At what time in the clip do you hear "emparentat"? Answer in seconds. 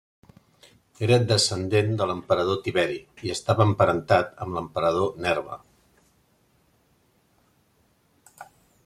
3.71-4.33